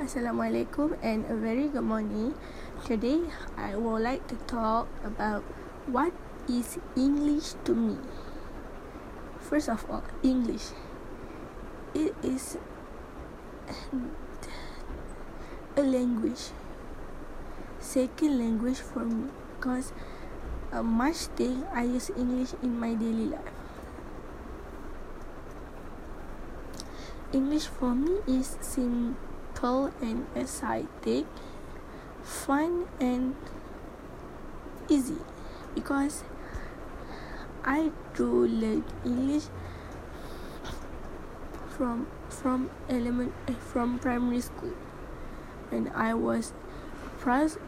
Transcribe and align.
Assalamualaikum 0.00 0.96
and 1.04 1.28
a 1.28 1.36
very 1.36 1.68
good 1.68 1.84
morning. 1.84 2.32
Today 2.88 3.20
I 3.52 3.76
would 3.76 4.00
like 4.00 4.24
to 4.32 4.36
talk 4.48 4.88
about 5.04 5.44
what 5.84 6.16
is 6.48 6.80
English 6.96 7.52
to 7.68 7.76
me. 7.76 8.00
First 9.44 9.68
of 9.68 9.84
all, 9.92 10.00
English. 10.24 10.72
It 11.92 12.16
is 12.24 12.56
a 15.76 15.84
language. 15.84 16.56
Second 17.76 18.40
language 18.40 18.80
for 18.80 19.04
me 19.04 19.28
because 19.60 19.92
uh, 20.72 20.80
much 20.80 21.28
thing 21.36 21.68
I 21.76 21.84
use 21.84 22.08
English 22.16 22.56
in 22.64 22.80
my 22.80 22.96
daily 22.96 23.36
life. 23.36 23.52
English 27.36 27.68
for 27.68 27.92
me 27.92 28.24
is 28.24 28.56
simple 28.64 29.29
simple 29.60 29.92
and 30.00 30.26
exciting, 30.34 31.26
fun 32.22 32.88
and 32.98 33.36
easy 34.88 35.18
because 35.74 36.24
I 37.62 37.92
do 38.14 38.46
learn 38.46 38.84
English 39.04 39.44
from 41.76 42.06
from 42.30 42.70
element 42.88 43.34
eh, 43.48 43.52
from 43.52 43.98
primary 43.98 44.40
school 44.40 44.72
and 45.70 45.90
I 45.94 46.14
was 46.14 46.54
pras. 47.20 47.58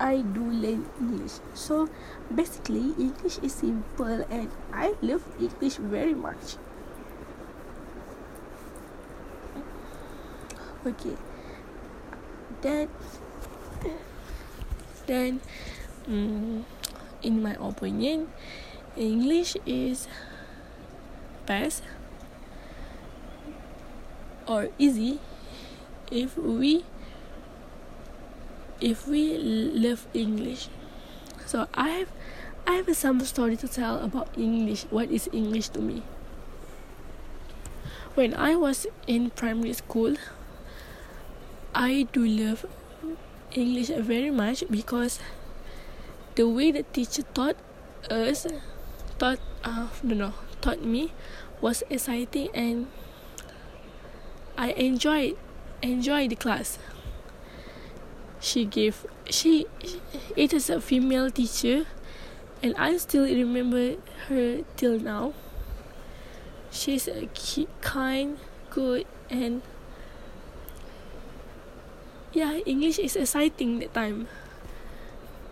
I 0.00 0.22
do 0.22 0.42
learn 0.42 0.90
English. 0.98 1.38
So 1.54 1.88
basically 2.34 2.94
English 2.98 3.38
is 3.44 3.52
simple 3.52 4.26
and 4.28 4.50
I 4.72 4.94
love 5.02 5.22
English 5.38 5.76
very 5.76 6.14
much. 6.14 6.56
Okay. 10.86 11.16
Then 12.62 12.88
then 15.06 15.40
um, 16.08 16.64
in 17.22 17.42
my 17.42 17.56
opinion 17.60 18.28
english 18.96 19.56
is 19.66 20.08
best 21.46 21.82
or 24.46 24.68
easy 24.78 25.20
if 26.10 26.36
we 26.36 26.84
if 28.80 29.08
we 29.08 29.38
love 29.38 30.06
english. 30.12 30.68
So 31.46 31.66
i 31.74 31.88
have 31.88 32.08
i 32.66 32.72
have 32.74 32.96
some 32.96 33.20
story 33.20 33.56
to 33.56 33.68
tell 33.68 33.98
about 34.00 34.28
english 34.36 34.84
what 34.90 35.10
is 35.10 35.28
english 35.32 35.68
to 35.70 35.80
me. 35.80 36.02
When 38.14 38.34
i 38.34 38.54
was 38.54 38.86
in 39.06 39.30
primary 39.30 39.72
school 39.72 40.16
I 41.74 42.06
do 42.12 42.24
love 42.24 42.66
English 43.50 43.88
very 43.88 44.30
much 44.30 44.62
because 44.70 45.18
the 46.36 46.48
way 46.48 46.70
the 46.70 46.84
teacher 46.84 47.22
taught 47.34 47.56
us 48.08 48.46
taught 49.18 49.40
uh 49.64 49.88
no 50.02 50.14
no 50.14 50.32
taught 50.60 50.84
me 50.84 51.12
was 51.60 51.82
exciting 51.90 52.48
and 52.54 52.86
I 54.56 54.70
enjoyed 54.78 55.36
enjoyed 55.82 56.30
the 56.30 56.36
class. 56.36 56.78
She 58.38 58.64
gave 58.66 59.04
she 59.28 59.66
it 60.36 60.52
is 60.52 60.70
a 60.70 60.80
female 60.80 61.28
teacher 61.30 61.86
and 62.62 62.76
I 62.78 62.96
still 62.98 63.24
remember 63.24 63.96
her 64.28 64.62
till 64.76 65.00
now. 65.00 65.34
She's 66.70 67.08
a 67.08 67.28
kind, 67.80 68.38
good 68.70 69.06
and 69.28 69.62
yeah 72.34 72.58
english 72.66 72.98
is 72.98 73.16
exciting 73.16 73.78
that 73.78 73.94
time. 73.94 74.26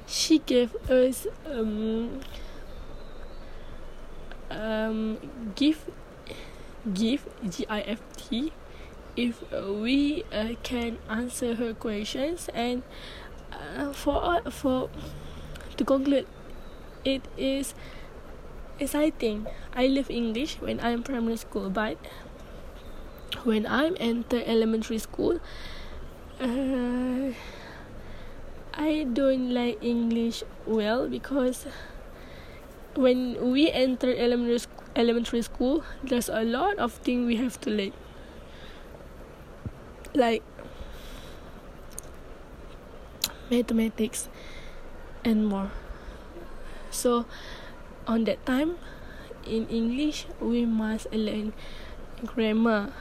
She 0.06 0.38
gave 0.38 0.74
us 0.90 1.26
um 1.46 2.20
um 4.50 5.16
gift 5.54 5.88
gift 6.92 7.28
g-i-f-t 7.48 8.52
if 9.16 9.42
we 9.52 10.24
uh, 10.32 10.54
can 10.62 10.98
answer 11.08 11.54
her 11.54 11.74
questions 11.74 12.48
and 12.54 12.82
uh, 13.52 13.92
for 13.92 14.18
uh, 14.24 14.50
for 14.50 14.88
to 15.76 15.84
conclude 15.84 16.26
it 17.04 17.22
is 17.36 17.74
exciting. 18.78 19.46
I 19.74 19.86
love 19.86 20.10
english 20.10 20.60
when 20.60 20.80
i'm 20.80 21.02
primary 21.02 21.36
school 21.36 21.70
but 21.70 21.96
when 23.44 23.66
i'm 23.66 23.96
enter 24.00 24.42
elementary 24.44 24.98
school 24.98 25.40
uh, 26.42 27.32
I 28.74 29.06
don't 29.12 29.54
like 29.54 29.78
English 29.82 30.42
well 30.66 31.08
because 31.08 31.66
when 32.94 33.50
we 33.52 33.70
enter 33.70 34.14
elementary 34.14 34.58
school, 34.58 34.84
elementary 34.94 35.42
school, 35.42 35.84
there's 36.04 36.28
a 36.28 36.42
lot 36.42 36.78
of 36.78 36.92
things 36.92 37.26
we 37.26 37.36
have 37.36 37.60
to 37.62 37.70
learn. 37.70 37.92
Like 40.14 40.42
mathematics 43.50 44.28
and 45.24 45.46
more. 45.46 45.70
So 46.90 47.26
on 48.06 48.24
that 48.24 48.44
time 48.46 48.76
in 49.46 49.66
English 49.68 50.26
we 50.40 50.64
must 50.66 51.10
learn 51.12 51.52
grammar, 52.26 52.92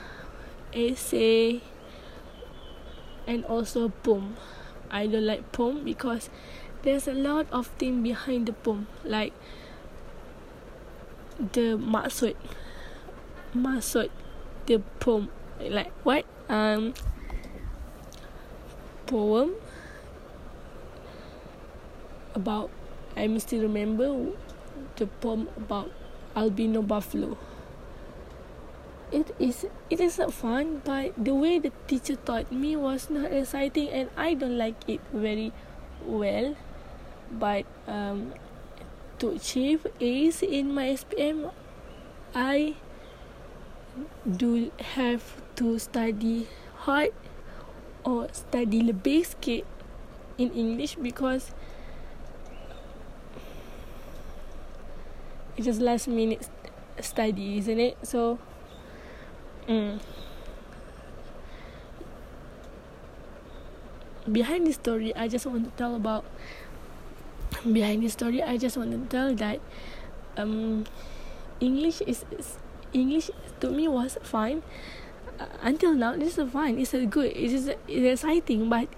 essay, 0.73 1.61
and 3.27 3.45
also 3.45 3.89
poem 4.03 4.37
I 4.89 5.07
don't 5.07 5.25
like 5.25 5.51
poem 5.51 5.83
because 5.83 6.29
there's 6.83 7.07
a 7.07 7.13
lot 7.13 7.47
of 7.51 7.67
thing 7.79 8.03
behind 8.03 8.47
the 8.47 8.53
poem 8.53 8.87
like 9.03 9.33
the 11.37 11.77
maksud 11.77 12.35
maksud 13.55 14.09
the 14.65 14.79
poem 14.99 15.29
like 15.59 15.91
what? 16.03 16.25
Um 16.49 16.93
poem 19.05 19.55
about 22.33 22.69
I 23.15 23.27
still 23.37 23.61
remember 23.61 24.31
the 24.95 25.07
poem 25.19 25.49
about 25.57 25.91
albino 26.35 26.81
buffalo 26.81 27.37
it 29.11 29.35
is 29.39 29.67
it 29.91 29.99
is 29.99 30.17
not 30.17 30.31
fun 30.31 30.81
but 30.87 31.11
the 31.19 31.35
way 31.35 31.59
the 31.59 31.71
teacher 31.87 32.15
taught 32.15 32.51
me 32.51 32.75
was 32.75 33.09
not 33.09 33.31
exciting 33.31 33.89
and 33.89 34.09
I 34.15 34.33
don't 34.33 34.57
like 34.57 34.79
it 34.87 35.01
very 35.13 35.51
well. 36.05 36.55
But 37.31 37.65
um, 37.87 38.33
to 39.19 39.31
achieve 39.31 39.87
A's 39.99 40.41
in 40.41 40.73
my 40.73 40.95
SPM 40.95 41.51
I 42.33 42.75
do 44.25 44.71
have 44.95 45.23
to 45.55 45.77
study 45.79 46.47
hard 46.87 47.11
or 48.07 48.31
study 48.31 48.81
lebih 48.81 49.27
sikit 49.27 49.67
in 50.39 50.55
English 50.55 50.95
because 50.95 51.51
it 55.59 55.67
is 55.67 55.75
just 55.75 55.83
last 55.83 56.07
minute 56.07 56.47
study 57.03 57.59
isn't 57.59 57.79
it? 57.79 57.99
So 58.07 58.39
Mm. 59.71 60.03
Behind 64.27 64.67
this 64.67 64.75
story, 64.75 65.15
I 65.15 65.31
just 65.31 65.47
want 65.47 65.63
to 65.63 65.71
tell 65.79 65.95
about. 65.95 66.27
Behind 67.63 68.03
this 68.03 68.11
story, 68.19 68.43
I 68.43 68.57
just 68.59 68.75
want 68.75 68.91
to 68.91 68.99
tell 69.07 69.31
that 69.35 69.63
um, 70.35 70.83
English 71.63 72.01
is, 72.03 72.25
is 72.35 72.59
English 72.91 73.31
to 73.61 73.69
me 73.71 73.87
was 73.87 74.17
fine 74.23 74.59
uh, 75.39 75.47
until 75.63 75.93
now. 75.95 76.19
This 76.19 76.37
is 76.37 76.51
fine. 76.51 76.75
It's 76.75 76.91
a 76.93 77.07
good. 77.07 77.31
It 77.31 77.55
is 77.55 77.71
it's 77.87 78.19
exciting, 78.19 78.67
but 78.67 78.91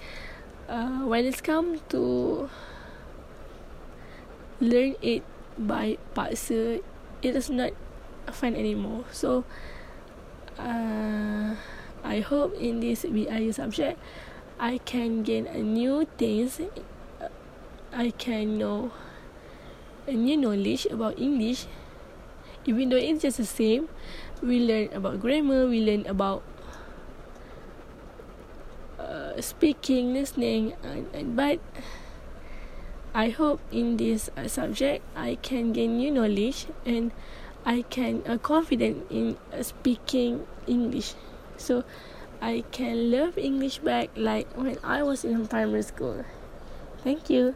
uh, 0.65 1.05
when 1.05 1.29
it's 1.29 1.41
come 1.41 1.85
to 1.93 2.49
learn 4.57 4.97
it 5.05 5.21
by 5.53 6.01
paksa, 6.17 6.81
it 7.21 7.35
is 7.37 7.53
not 7.53 7.77
fun 8.33 8.57
anymore. 8.57 9.05
So 9.13 9.45
uh, 10.59 11.55
I 12.03 12.19
hope 12.19 12.53
in 12.59 12.79
this 12.79 13.05
BIU 13.05 13.51
subject 13.51 13.99
I 14.59 14.77
can 14.85 15.23
gain 15.23 15.47
a 15.47 15.59
new 15.59 16.05
things 16.17 16.61
I 17.93 18.09
can 18.09 18.57
know 18.57 18.91
a 20.07 20.13
new 20.13 20.35
knowledge 20.35 20.85
about 20.87 21.19
English. 21.19 21.67
Even 22.65 22.89
though 22.89 22.97
it's 22.97 23.21
just 23.21 23.37
the 23.37 23.45
same 23.45 23.87
we 24.41 24.59
learn 24.59 24.91
about 24.91 25.19
grammar 25.19 25.67
we 25.67 25.79
learn 25.79 26.03
about 26.07 26.43
uh, 28.99 29.39
speaking 29.39 30.13
listening 30.13 30.75
and, 30.83 31.07
and 31.13 31.35
but 31.35 31.59
I 33.13 33.29
hope 33.29 33.61
in 33.71 33.97
this 33.97 34.29
uh, 34.35 34.47
subject 34.47 35.03
I 35.15 35.35
can 35.41 35.71
gain 35.71 35.97
new 35.97 36.11
knowledge 36.11 36.67
and 36.85 37.11
I 37.65 37.83
can 37.83 38.23
uh, 38.27 38.37
confident 38.37 39.07
in 39.09 39.37
uh, 39.51 39.63
speaking 39.63 40.45
English. 40.67 41.15
So 41.57 41.83
I 42.41 42.63
can 42.71 43.11
love 43.11 43.37
English 43.37 43.79
back 43.79 44.09
like 44.15 44.51
when 44.55 44.77
I 44.83 45.03
was 45.03 45.23
in 45.23 45.47
primary 45.47 45.83
school. 45.83 46.25
Thank 47.03 47.29
you. 47.29 47.55